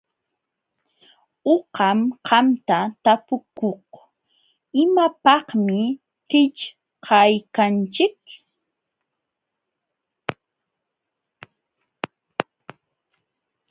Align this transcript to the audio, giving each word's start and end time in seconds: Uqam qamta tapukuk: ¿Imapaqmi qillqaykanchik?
Uqam 1.53 1.99
qamta 2.27 2.79
tapukuk: 3.03 3.87
¿Imapaqmi 4.81 5.81
qillqaykanchik? 6.29 8.19